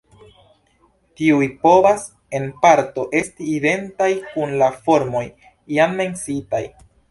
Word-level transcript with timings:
Tiuj 1.19 1.47
povas 1.65 2.05
en 2.39 2.47
parto 2.65 3.05
esti 3.21 3.51
identaj 3.59 4.09
kun 4.33 4.57
la 4.65 4.73
formoj 4.89 5.25
jam 5.79 5.97
menciitaj. 6.03 6.67